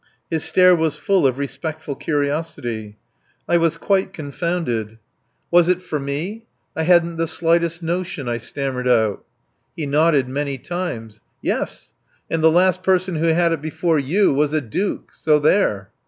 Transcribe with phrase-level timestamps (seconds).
[0.31, 2.97] His stare was full of respectful curiosity.
[3.47, 4.97] I was quite confounded.
[5.51, 6.47] "Was it for me?
[6.75, 9.23] I hadn't the slightest notion," I stammered out.
[9.75, 11.21] He nodded many times.
[11.43, 11.93] "Yes.
[12.31, 15.13] And the last person who had it before you was a Duke.
[15.13, 15.91] So, there!"